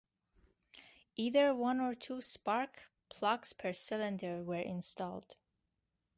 [1.15, 5.35] Either one or two spark plugs per cylinder were installed.